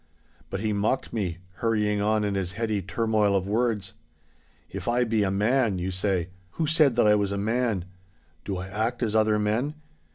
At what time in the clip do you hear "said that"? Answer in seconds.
6.65-7.05